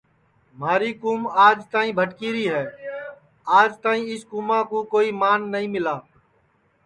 مہاری 0.59 0.91
کُوم 1.01 1.21
آج 1.47 1.57
تک 1.73 1.87
بھٹکی 1.97 2.29
ری 2.35 2.45
ہے 2.53 2.63
آج 3.59 3.71
تک 3.83 3.93
اِس 4.11 4.21
کُوماں 4.29 4.63
کُو 4.69 4.79
کوئی 4.91 5.09
مُکام 5.19 5.39
نائی 5.51 5.67
ملا 5.73 5.95